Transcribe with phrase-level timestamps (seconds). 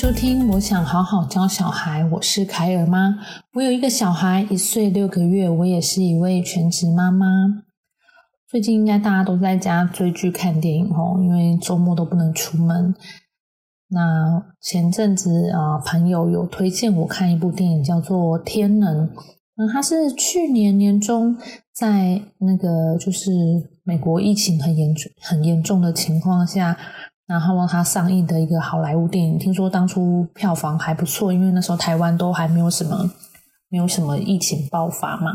[0.00, 2.02] 收听，我想好好教小孩。
[2.06, 3.18] 我是凯尔妈，
[3.52, 7.26] 我有一个小孩，一岁六个月，我也是一位全职妈妈。
[8.48, 12.94] 最近应该大家都在家追剧、看电影哦，因为周末都不能出门。
[13.90, 19.06] 那前阵子啊，朋友有推荐我看一部电影，叫做《天能》。
[19.56, 21.36] 嗯，它是去年年中
[21.74, 23.30] 在那个就是
[23.82, 26.74] 美国疫情很严重、很严重的情况下。
[27.30, 33.08] 然后它上映的一个好莱坞电影，听说当初票房还不错，因为那时候台湾都还没有什么
[33.68, 35.30] 没有什么疫情爆发嘛。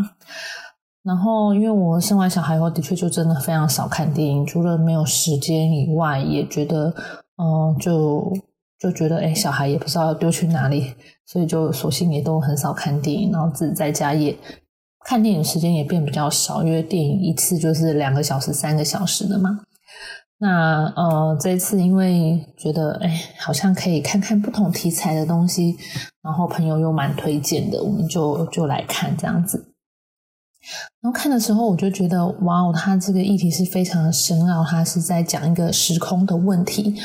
[1.04, 6.94] 然后因为我生完小孩后，的确就真的非常少看电影，除了没有时间以外，也觉得
[7.38, 8.30] 嗯，就
[8.78, 10.94] 就觉得哎，小孩也不知道要丢去哪里，
[11.26, 14.38] 所以就索性也都很少看电影，然后自己在家也
[15.06, 19.62] 看电影时间也变比较少，因为电影一次就是两个小时、三个小时的嘛。
[20.38, 25.78] 那呃，这次因为觉得哎，好像可以看看不同题材的东西，
[26.22, 29.74] 然后朋友又蛮推荐的，我们就就来看这样子。
[31.02, 36.96] 然后看的时候，我就觉得哇哦，他这个议题是非常的深奥，他是在讲一个时空的问题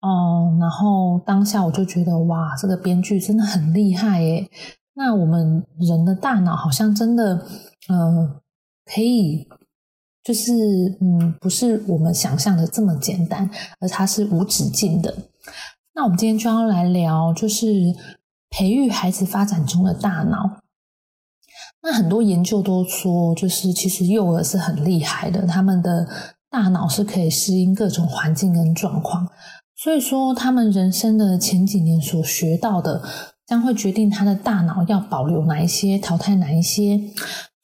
[0.00, 0.56] 哦。
[0.58, 4.48] 然后当下我就觉得哇，这个编剧真的很厉害耶。
[4.94, 7.44] 那我们人的大脑好像真的
[7.88, 8.40] 呃
[8.86, 9.46] 可以。
[10.24, 10.52] 就是
[11.00, 15.14] 嗯，不是我们想象的这么简单，而它是无止境的。
[15.94, 17.66] 那我们今天就要来聊，就是
[18.50, 20.62] 培育孩子发展中的大脑。
[21.82, 26.08] 那很多研究都说，就是其实幼儿是很厉害的，他们的
[26.48, 29.28] 大脑是可以适应各种环境跟状况。
[29.74, 33.02] 所以说，他们人生的前几年所学到的，
[33.46, 37.00] 将会决定他的大脑要保留哪一些，淘汰哪一些。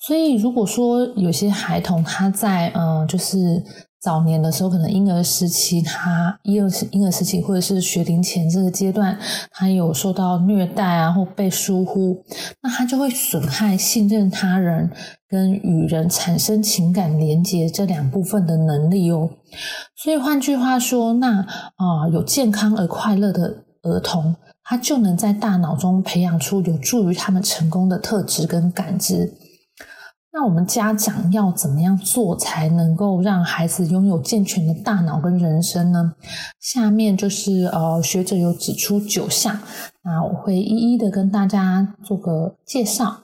[0.01, 3.63] 所以，如果说有些孩童他在嗯，就是
[4.01, 9.19] 早年的时候，可能婴儿时期，他婴儿时婴儿时期或者是学龄前这个阶段，
[9.51, 12.25] 他有受到虐待啊，或被疏忽，
[12.63, 14.89] 那他就会损害信任他人
[15.29, 19.29] 跟与人产生情感连接这两部分的能力哦。
[19.97, 29.35] 所以换句话说，那啊，有健康而快乐的儿童，他就能在大脑中培养出有助于他们成功的特质跟感知。
[30.31, 36.13] 那我们家长要怎么样做才能够让孩子拥有健全的大脑跟人生呢？
[36.61, 39.59] 下面就是呃，学者有指出九项，
[40.05, 43.21] 那我会一一的跟大家做个介绍。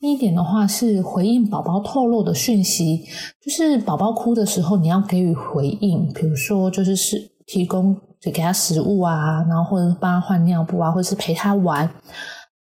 [0.00, 3.04] 第一点的话是回应宝宝透露的讯息，
[3.40, 11.88] 就是宝宝哭的时候，你要给予回应，比如说就是是提供给给他食物啊，然后或者帮他换尿布啊，或者是陪他玩。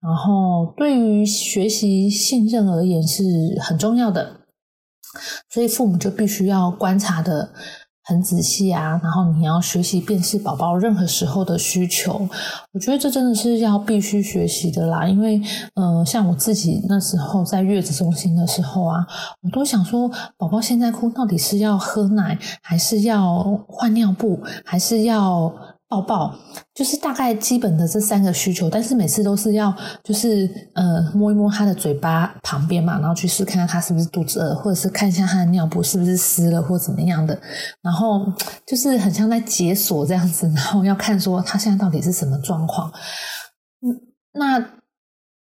[0.01, 3.21] 然后，对于学习信任而言是
[3.61, 4.37] 很重要的，
[5.49, 7.49] 所以父母就必须要观察的
[8.03, 8.97] 很仔细啊。
[9.03, 12.29] 然后你要学习辨识宝宝任何时候的需求，
[12.71, 15.05] 我觉得这真的是要必须学习的啦。
[15.05, 15.41] 因为，
[15.75, 19.05] 嗯，像我自己那时候在月子中心的时候啊，
[19.41, 25.53] 我都想说，宝宝现在哭到底是要喝奶，还是要换尿布，还是要？
[25.89, 26.33] 抱抱
[26.75, 37.37] 就是大概基本的这三个需求，但是每次都是要就是呃摸一摸他的嘴巴旁边嘛，然后去试看看他是不是肚子饿，或者是看一下他的尿布是不是湿了或怎么样的，
[37.81, 38.31] 然后
[38.67, 42.91] 就是很像在解锁这样子，然后要看说他现在到底是什么状况。
[43.81, 43.89] 嗯，
[44.33, 44.59] 那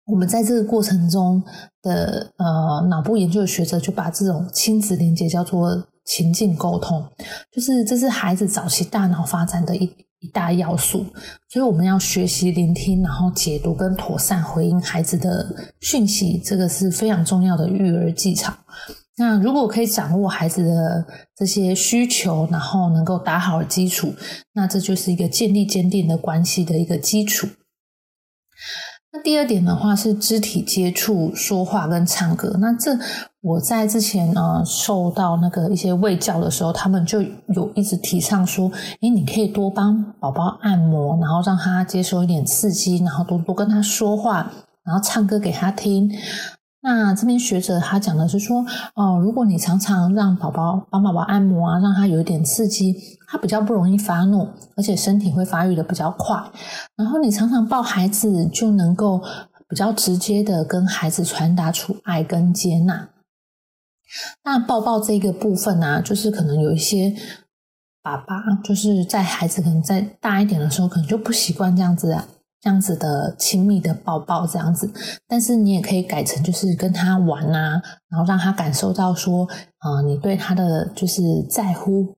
[0.06, 1.44] 我们在这个过程中
[1.82, 7.04] 的呃脑部研究的学者就把这种亲子连接叫做情境沟通，
[7.52, 9.90] 就是这是孩子早期大脑发展的一。
[10.20, 11.06] 一大要素，
[11.50, 18.54] 所以我们要学习聆听，然后解读跟妥善回应孩子的讯息，这个是非常重要的育儿技巧。
[19.18, 21.06] 那如果可以掌握孩子的
[21.36, 24.14] 这些需求，然后能够打好基础，
[24.54, 27.46] 那这就是一个建立坚定的关系的一个基础。
[29.16, 32.58] 那第二点的话是肢体接触、说话跟唱歌。
[32.60, 32.98] 那这
[33.42, 38.72] 我在之前呃受到那个一些喂教的时候，他们就有一直提倡说，
[39.02, 44.52] 诶，你可以多帮宝宝按摩，然后让他接受一点刺激，然后多多跟他说话，
[44.84, 46.12] 然后唱歌给他听。
[46.82, 52.96] 那这边学者他讲的是说，哦，如果你常常让宝宝帮宝宝按摩啊，让他有一点刺激，
[53.34, 54.48] 他比较不容易发怒，
[54.78, 56.38] 而且身体会发育的比较快。
[56.96, 59.24] 然后你常常抱孩子，就能够
[59.68, 63.10] 比较直接的跟孩子传达出爱跟接纳。
[64.44, 67.16] 那抱抱这个部分呢，就是可能有一些
[68.04, 72.28] 爸爸，就是在孩子可能在大一点的时候，可能就不习惯这样子啊。
[72.62, 74.88] 这样子的亲密的抱抱，这样子，
[75.28, 79.48] 但是你也可以改成就是跟他玩啊，然后让他感受到说，
[79.80, 82.16] 啊，你对他的就是在乎。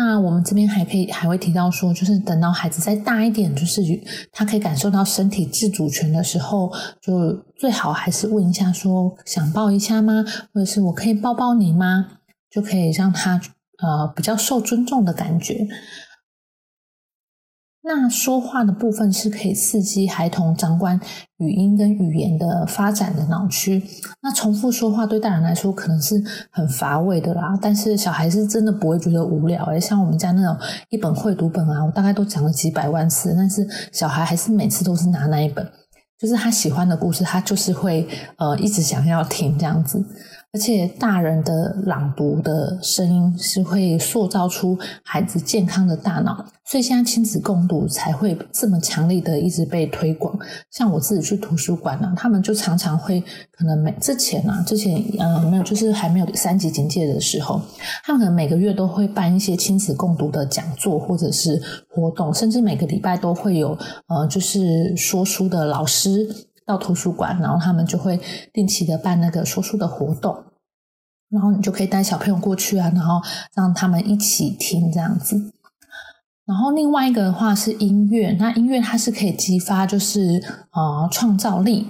[0.00, 3.82] 那我们这边还可以还会提到说，就是等到孩子再大一点，就是
[4.30, 6.72] 他可以感受到身体自主权的时候，
[7.02, 10.24] 就最好还是问一下说，想抱一下吗？
[10.54, 12.06] 或者是我可以抱抱你吗？
[12.48, 13.40] 就可以让他
[13.78, 15.66] 呃比较受尊重的感觉。
[17.90, 21.00] 那说话的部分是可以刺激孩童掌管
[21.38, 23.82] 语音跟语言的发展的脑区。
[24.20, 30.54] 那重复说话对大人来说可能是很乏味的啦，但是小孩是真的不会觉得无聊诶像我们家那种
[30.90, 35.66] 一本绘读本啊，我大概都讲了几百万次，但是小孩还是每次都是拿那一本，
[36.18, 38.06] 就是他喜欢的故事，他就是会
[38.36, 40.04] 呃一直想要听这样子。
[40.50, 50.36] 而且大人的朗读的声音是会塑造出孩子健康的大脑，所以现在亲子共读才会这么强力的一直被推广。
[50.70, 53.22] 像我自己去图书馆呢，他们就常常会
[53.52, 57.60] 可能每之前啊，之前呃没有，就是还没有三级警戒的时候，
[58.02, 66.47] 他们可能每个月都会办一些亲子共读的讲座或者是活动，甚至每个礼拜都会有呃，就是说书的老师。
[66.68, 68.20] 到图书馆，然后他们就会
[68.52, 70.44] 定期的办那个说书的活动，
[71.30, 73.22] 然后你就可以带小朋友过去啊，然后
[73.54, 75.54] 让他们一起听这样子。
[76.44, 80.42] 然后另外一个的话是音乐，那音乐它是可以激发就是
[80.72, 81.86] 呃创造力，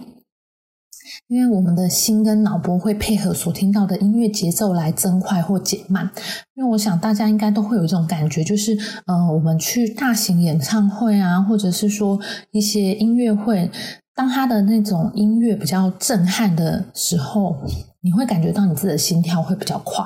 [1.27, 6.09] 因为我们的心跟脑波会配合所听到的音乐节奏来增快或减慢。
[6.55, 12.21] 因为我想大家应该都会有一种感觉，就是呃我们去大型演唱会啊，或者是说
[12.53, 13.69] 一些音乐会。
[14.19, 17.57] 当他的那种音乐比较震撼的时候，
[18.01, 20.05] 你会感觉到你自己的心跳会比较快，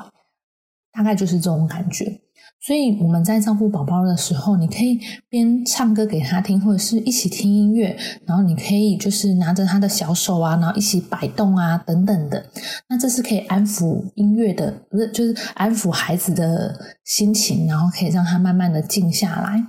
[0.92, 2.20] 大概就是这种感觉。
[2.64, 4.96] 所以我们在照顾宝宝的时候，你可以
[5.28, 12.46] 边唱歌给他听，或者是一起听音乐，然后你可以就是拿着他的小手啊，然后一起摆动啊，等等的。
[12.88, 16.72] 那这是可以安抚音乐的，不是就是安抚孩子的
[17.04, 19.60] 心情，然后可以让他慢慢的静下来。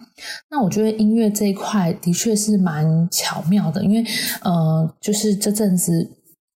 [0.51, 4.05] 那我觉得音乐这一块的确是蛮巧妙的，因为
[4.43, 6.07] 呃，就是这阵子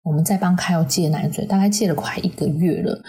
[0.02, 3.04] 我们在帮凯友戒奶嘴，大概戒了快一个月了。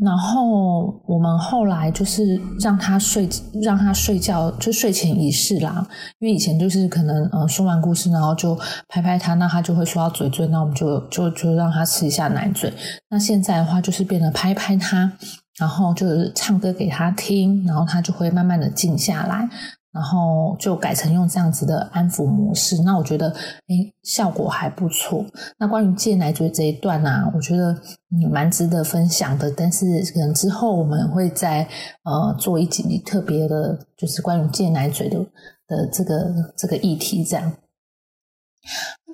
[0.00, 3.28] 然后我们后来就是让他睡，
[3.62, 5.84] 让他睡觉，就睡前仪式啦。
[6.18, 8.54] 因为以前就是可能呃说完故事，然后就
[8.88, 12.72] 拍拍他，那他就会说到嘴嘴，那我们就就就让他吃一下奶嘴。
[13.08, 15.10] 那现在的话就是变得拍拍他，
[15.58, 19.48] 然后就是唱歌给他听，然后他就会慢慢的静下来。
[19.90, 25.24] 然后就改成用这样子的安抚模式，那我觉得，哎，效果还不错。
[25.58, 27.72] 那关于戒奶嘴这一段呢，我觉得
[28.10, 29.50] 嗯蛮值得分享的。
[29.50, 31.66] 但是可能之后我们会再
[32.04, 35.18] 呃做一集特别的，就是关于戒奶嘴的
[35.66, 37.24] 的这个这个议题。
[37.24, 37.50] 这样，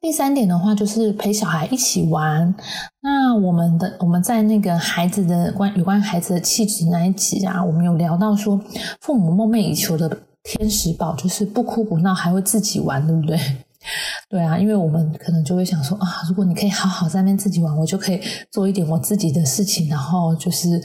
[0.02, 2.52] 第三点的话就是陪小孩一起玩。
[3.00, 8.60] 那我们的我们在那个孩子的关有关孩子的气质那一集啊，我们有聊到说，
[9.00, 10.10] 父母梦寐以求的。
[10.44, 13.38] 天使宝就是不哭不闹，还会自己玩，对不对？
[14.30, 18.20] 对啊，因为我们可能就会想说啊，如果你可以好好在那边自己玩，我就可以
[18.50, 20.80] 做一点我自己的事情，然后就是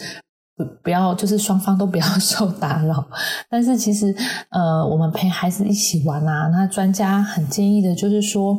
[0.56, 3.06] 不不要，就是双方都不要 受打扰。
[3.50, 4.16] 但是其实，
[4.50, 8.58] 呃，我们陪孩子一起玩啊，那专家很建议的就是说，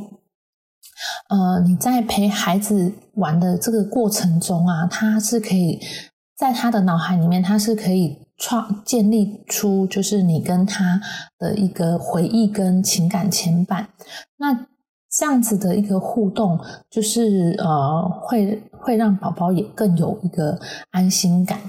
[1.28, 5.80] 呃，你在陪孩子玩的这个过程中啊，他是可以
[6.36, 8.18] 在他的脑海里面，他是可以。
[8.40, 10.98] 创建立出就是你跟他
[11.38, 13.86] 的一个回忆跟情感牵绊，
[14.38, 14.66] 那
[15.10, 20.58] 这样子的一个互动，就是呃，会会让宝宝也更有一个
[20.90, 21.60] 安心感，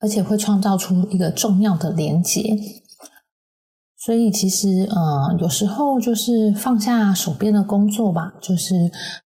[0.00, 2.56] 而且会创造出一个重要的连接。
[4.04, 8.74] 所以其实，呃，有时候就是放下手边的工作吧，就是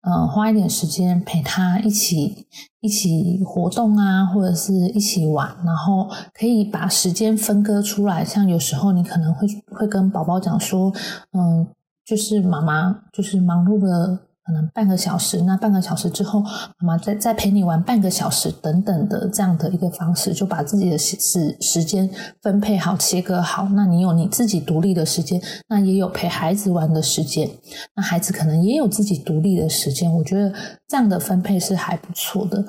[0.00, 2.48] 呃，花一点时间陪他一起
[2.80, 8.24] 一起活动啊，或者是一起玩，然后可以把时间分割出来。
[8.24, 10.92] 像有时候你可能会会跟宝宝讲说，
[11.32, 11.68] 嗯，
[12.04, 14.23] 就是妈妈就是忙碌的。
[14.46, 21.16] 可能半个小时，那半个小时之后，妈妈再再陪你玩半个小时，等等的这样的一个方式，就把自己的时
[21.60, 22.08] 时间
[22.42, 23.66] 分配好、切割好。
[23.70, 27.50] 那你有你自己独立的时间，那也有陪孩子玩的时间，
[27.96, 30.12] 那孩子可能也有自己独立的时间。
[30.14, 30.52] 我觉得
[30.86, 32.62] 这样的分配是还不错的。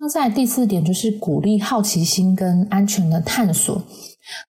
[0.00, 3.82] 那在第四点就是鼓励好奇心跟安全的探索。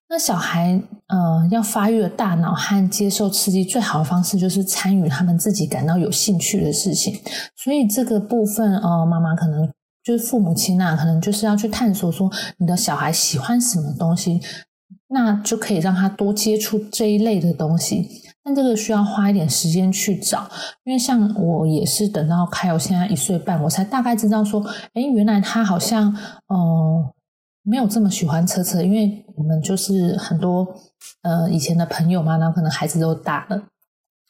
[0.08, 7.18] 那小孩呃要发育的大脑和接受刺激最好的方式就是参与他们自己感到有兴趣的事情，
[7.56, 9.68] 所以这个部分呃妈妈可能
[10.02, 14.40] 就是父母亲啊，可能就是要去探索说你的小孩喜欢什么东西，
[15.08, 18.08] 那就可以让他多接触这一类的东西。
[18.42, 20.48] 但这个需要花一点时间去找，
[20.84, 27.14] 因为像我也是等到凯友现在一岁半，我才大概知道说，哎，原来他好像呃
[27.62, 30.66] 没有这么喜欢车车，因为我们就是很多
[31.22, 33.62] 呃以前的朋友嘛，然后可能孩子都大了，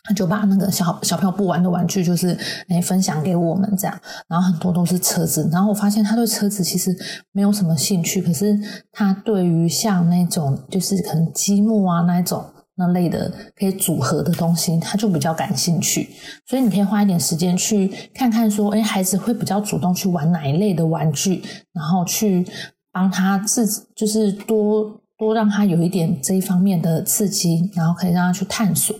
[0.04, 2.36] 他就把那个小小朋友不玩的玩具，就是
[2.68, 6.96] 哎分享给我们这样，然后很多都是车子，然后我发现他对车子其实
[7.32, 8.58] 没有什么兴趣，可是
[8.92, 12.44] 他对于像那种就是可能积木啊那一种。
[12.76, 16.08] 那类的可以组合的东西，他就比较感兴趣，
[16.46, 21.42] 所以你可以花一点时间去看看，说，哎，孩子会比较主动去玩哪一类的玩具，
[21.74, 22.42] 然后去
[22.92, 28.96] 帮他自，就是多多让他有一点这一方面的刺激，然后可以让他去探索。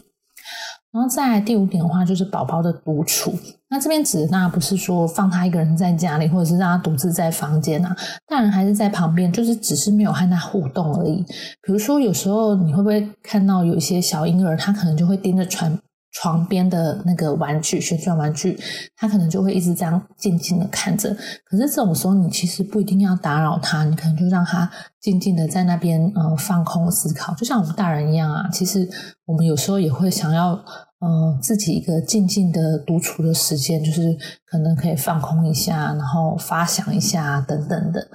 [0.93, 3.33] 然后再第五点的话，就是宝宝的独处。
[3.69, 11.25] 那这边指的当然不是说放他一个人在家里，或者是让他独自在房间啊，大人还是在旁边，就是只是没有和他互动而已。
[11.63, 15.79] 比如说，有时候你会不会看到有一些小婴儿，他可能就会盯着床
[16.13, 18.59] 床边的那个玩具，旋转玩具，
[18.97, 21.17] 他可能就会一直这样静静的看着。
[21.45, 28.49] 可是这种时候，你其实不一定要打扰他，你可能就让他静静的在那边呃放空思考，就像我们大人一样啊。
[28.53, 28.89] 其实
[29.27, 30.63] 我们有时候也会想要。
[31.01, 34.15] 呃，自己一个静静的独处的时间，就是
[34.45, 38.07] 可能可以放空一下，然后发想一下等等的。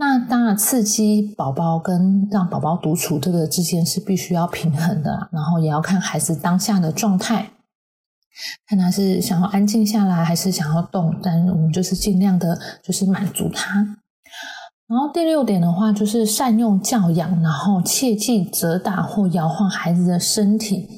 [0.00, 7.50] 那当然，刺激宝宝跟让宝宝独处这个之间是必须要平衡的，然后也要看孩子当下的状态，
[8.68, 11.18] 看他是想要安静下来，还是想要动。
[11.20, 13.96] 但我们就是尽量的，就是满足他。
[14.88, 20.88] 然后第六点的话，就是善用教养，然后切忌责打或摇晃孩子的身体。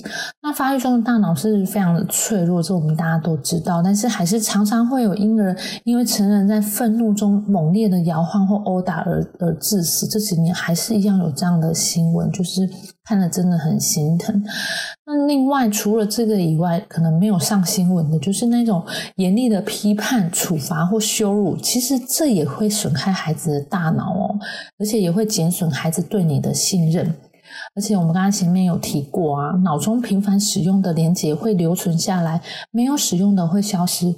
[0.40, 3.82] 那发育中的大脑是非常的脆弱，这我们大家都知道。
[3.82, 10.06] 但是还是常常会有婴儿因为成人在愤怒中猛烈的摇晃或殴打而而致死。
[10.06, 12.70] 这几年还是一样有这样的新闻，就是
[13.10, 14.40] 看了真的很心疼。
[15.04, 18.80] 那另外除了这个以外，可能没有上新闻的，就是那种
[19.16, 24.38] 严厉的批判、处罚或羞辱，其实这也会损害孩子的大脑哦，
[24.78, 27.12] 而且也会减损孩子对你的信任。
[27.74, 32.40] 而且我们刚刚前面有提过啊，脑中频繁使用的连接会留存下来，
[32.70, 34.14] 没有使用的会消失。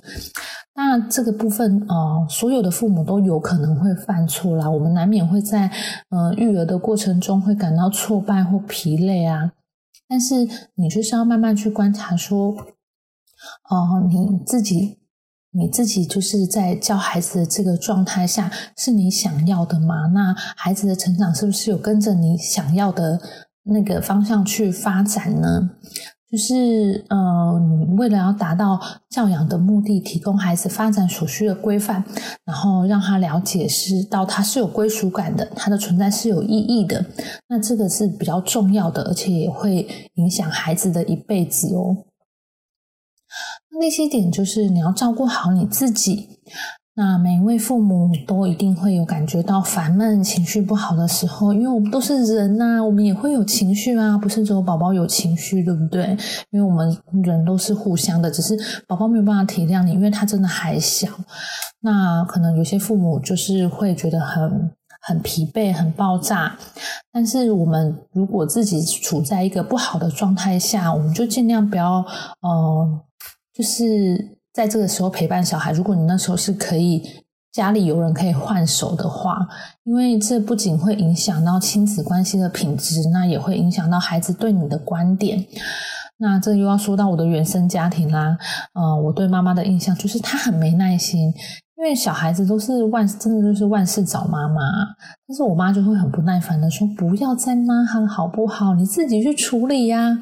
[0.75, 5.71] 那这个部分啊，所有的父母都有可能会犯错啦，我们难免会在
[6.09, 9.53] 呃育儿的过程中会感到挫败或疲累啊。
[10.09, 10.35] 但是
[10.75, 12.55] 你就是要慢慢去观察，说，
[13.71, 14.99] 哦，你自己，
[15.53, 20.07] 你自己就是在教孩子的这个状态下，是你想要的吗？
[20.15, 23.21] 那孩子的成长是不是有跟着你想要的
[23.65, 25.71] 那个方向去发展呢？
[26.31, 28.81] 就是，呃，你为了要达到
[29.11, 32.03] 教养的目的，提供孩子发展所需的规范，
[32.47, 37.05] 然后让他了解是到他是有归属感的，他的存在是有意义的，
[37.51, 41.99] 那这个是比较重要的，而且也会影响孩子的一辈子哦。
[43.83, 46.29] 第七点就是你要照顾好你自己。
[46.95, 56.17] 那每一位父母都一定会有感觉到烦闷、情绪不好的时候，因为我们都是人呐，我们也会有情绪啊，不是只有宝宝有情绪，对不对？
[56.51, 61.09] 因为我们人都是互相的，只是宝宝没有办法体谅你，因为他真的还小。
[61.81, 64.71] 那可能有些父母就是会觉得很
[65.01, 66.57] 很疲惫、很爆炸，
[67.11, 72.05] 但是我们如果自己处在一个不好的状态下，我们就尽量不要，
[72.43, 73.01] 呃，
[73.53, 74.37] 就是。
[74.55, 77.03] 在这个时候陪伴小孩，如果你那时候是可以
[77.53, 79.49] 家里有人可以换手的话，
[79.85, 85.43] 因为这不仅会影响到亲子关系的品质，那也会影响到孩子对你的观点。
[86.19, 88.37] 那这又要说到我的原生家庭啦，
[88.75, 91.33] 呃，我对妈妈的印象就是她很没耐心，
[91.83, 94.61] 因为小孩子都是万真的就是万事找妈妈，
[95.27, 98.73] 但是我妈就会很不耐烦的说：“不要再骂他好不好？
[98.75, 100.17] 你自己去处理呀。”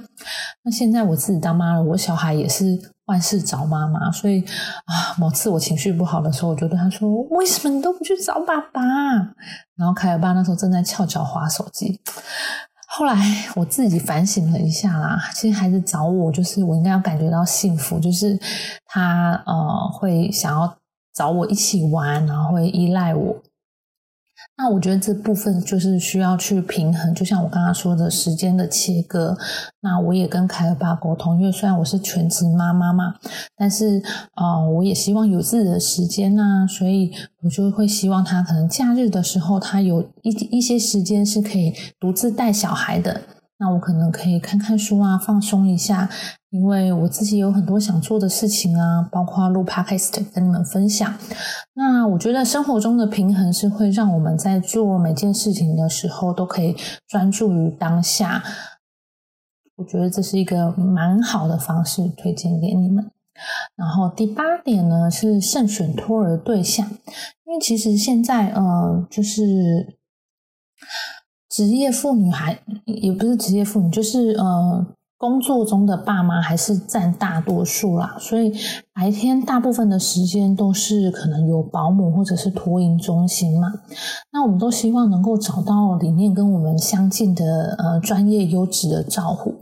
[0.65, 2.79] 那现在我自己当妈了，我小孩也是。
[3.07, 4.41] 万事找妈妈，所以
[4.85, 8.81] 啊，某次我情绪不好的时候，我就对他说：“为什么你都不去找爸爸？”
[9.77, 12.01] 然后凯尔爸那时候正在翘脚划手机。
[12.87, 13.17] 后来
[13.57, 18.39] 我自己反省了一下啦，其实孩子找我，就是我应该要感觉到幸福，就是
[18.87, 20.73] 他呃会想要
[21.21, 23.37] 找我一起玩，然后会依赖我。
[24.57, 29.37] 那我觉得这部分就是需要去平衡，就像我刚刚说的时间的切割。
[29.83, 33.15] 那我也跟凯尔巴沟通，因为虽然我是全职妈妈嘛，
[33.55, 37.13] 但是啊，我也希望有自己的时间呐，所以
[37.43, 43.21] 我就会希望他可能假日的时候，他有一一些时间是可以独自带小孩的。
[43.61, 46.09] 那我可能可以看看书啊，放松一下，
[46.49, 51.15] 因为我自己有很多想做的事情啊，包括录 podcast 跟你们分享。
[51.75, 56.75] 那我觉得生活中的平衡是会让我们在做每件事情的时候都可以
[57.07, 58.43] 专注于当下。
[59.77, 63.11] 我觉得这是一个蛮好的方式，推荐给你们。
[63.77, 66.87] 然后第八点呢是慎选托儿对象，
[67.45, 69.99] 因为其实现在呃就是
[71.61, 74.87] 职业妇女还也不是职业妇女，就是呃
[75.19, 78.51] 工作中的爸妈还是占大多数啦，所以。
[79.01, 83.73] 白天大部分的时间都是可能有保姆或者是托婴中心嘛，
[84.31, 89.55] 那我们都希望能够找到理念跟我们相近的呃专业优质的照护。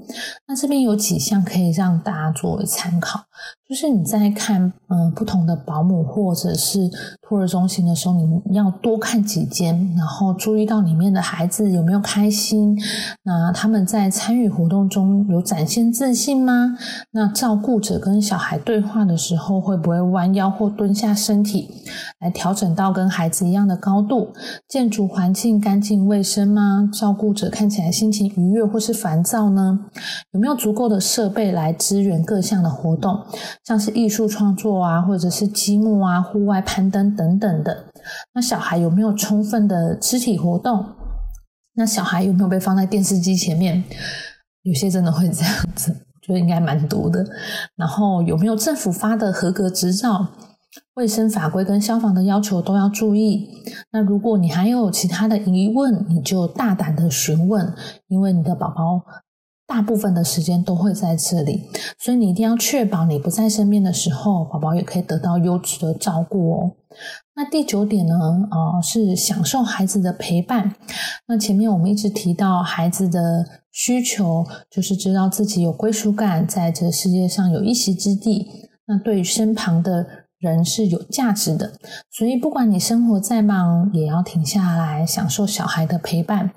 [0.48, 3.20] 那这边有几项可以让大家作为参考，
[3.68, 6.90] 就是你在看嗯不同的保姆或者是
[7.22, 12.76] 托儿中心的时候，你要多看几间，然后注意到里面的孩子有没有开心，
[13.22, 16.76] 那他们在参与活动中有展现自信吗？
[17.12, 21.68] 那照顾者跟小孩对话的时，时候会不会弯腰或蹲下身体
[22.20, 24.32] 来调整到跟孩子一样的高度？
[24.66, 26.88] 建筑环境干净卫生吗？
[26.90, 29.78] 照顾者看起来心情愉悦或是烦躁呢？
[30.30, 33.20] 有没有足够的设备来支援各项的活动，
[33.64, 37.84] 像是艺术创作啊，或者是积木啊、户外攀登等等的？
[38.32, 40.86] 那小孩有没有充分的肢体活动？
[41.74, 43.84] 那小孩有没有被放在电视机前面？
[44.62, 46.07] 有些真的会这样子。
[46.28, 47.26] 就应该蛮多的，
[47.74, 50.28] 然后有没有政府发的合格执照？
[50.94, 53.48] 卫生法规跟消防的要求都要注意。
[53.90, 57.72] 那如果你还有其他的疑问，你就大胆的询问，
[58.08, 59.02] 因为你的宝宝
[59.68, 66.72] 大部分的时间都会在这里，所以你一定要确保你不在身边的时候，宝宝也可以得到优质的照顾哦。
[67.36, 68.14] 那第九点呢？
[68.50, 70.74] 啊，是享受孩子的陪伴。
[71.26, 78.48] 那前面我们一直提到孩子的需求，就是知道自己有归属感，在这个世界上有一席之地。
[78.86, 80.06] 那对于身旁的
[80.38, 81.74] 人是有价值的。
[82.10, 86.52] 所以不管你生活再忙，也要停下来享受小孩的陪伴。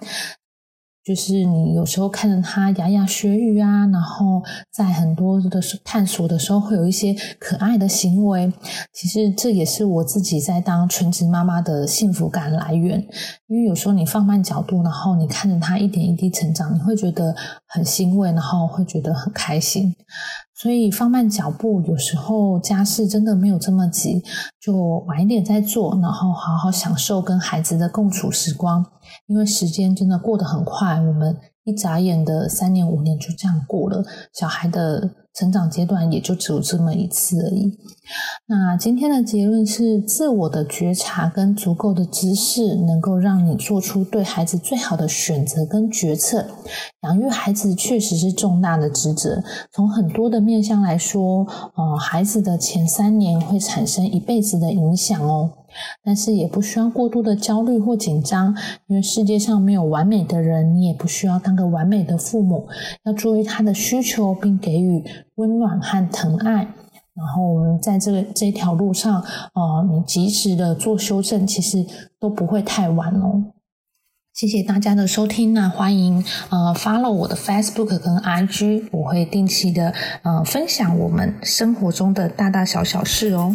[1.04, 4.42] 就是你有时候看着他牙牙学语啊，然后
[4.72, 8.54] 在很多的探索的时候，会有一些可爱的行为。
[8.94, 13.04] 其实这也是我自己在当全职妈妈的幸福感来源。
[13.48, 17.36] 因为有时候你放慢角度，然后你看着他一点一滴成长，你会觉得
[17.66, 19.96] 很欣慰，然后会觉得很开心。
[20.62, 24.22] 所以放慢脚步，有时候家事真的没有这么急，
[24.60, 28.86] 就晚一点再做，然后好好享受跟孩子的共处时光。
[29.26, 35.12] 因为时间真的过得很快，我们一眨眼的三年五年就这样过了，小孩的。
[35.34, 37.72] 成长阶段也就只有这么一次而已。
[38.48, 46.46] 那今天的结论是：自我的觉察跟足够的知识，能够让你做出对孩子最好的选择跟决策。
[47.04, 51.48] 养育孩子确实是重大的职责，从很多的面向来说，
[51.78, 55.50] 呃，孩子的前三年会产生一辈子的影响哦。
[56.04, 58.56] 但是也不需要过度的焦虑或紧张，
[58.88, 62.68] 因为世界上没有完美的人，你也不需要当个完美的父母。
[63.04, 65.04] 要注意他的需求，并给予
[65.36, 66.68] 温暖和疼爱。
[67.14, 69.22] 然后我们在这个这条路上，
[69.54, 71.86] 呃，你及时的做修正，其实
[72.20, 73.44] 都不会太晚哦。
[74.34, 83.54] 谢谢大家的收听，那欢迎呃 follow 我的 Facebook 跟 IG，我会定期的呃分享我们生活中的大大小小事哦。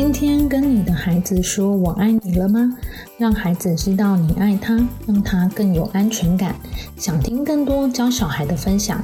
[0.00, 2.72] 今天跟你的孩子说我爱你了吗？
[3.18, 6.54] 让孩子知道你爱他，让他更有安全感。
[6.96, 9.02] 想听更多教小孩的分享，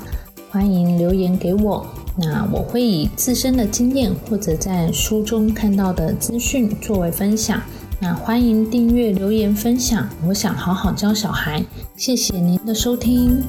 [0.51, 1.85] 欢迎留言给我。
[2.17, 7.61] 那我会以自身的经验或者在书中看到的资讯作为分享。
[7.99, 10.09] 那欢迎订阅、留言、分享。
[10.29, 11.61] 我想好好教小孩。
[11.97, 13.43] 谢谢您的收听。